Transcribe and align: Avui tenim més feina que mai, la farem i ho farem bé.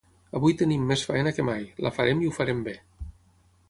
Avui 0.37 0.55
tenim 0.61 0.87
més 0.93 1.03
feina 1.11 1.35
que 1.37 1.47
mai, 1.51 1.63
la 1.87 1.95
farem 1.99 2.25
i 2.27 2.31
ho 2.33 2.37
farem 2.43 2.69
bé. 2.71 2.79